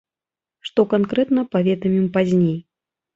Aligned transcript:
Што 0.69 0.85
канкрэтна, 0.93 1.43
паведамім 1.57 2.07
пазней. 2.17 2.57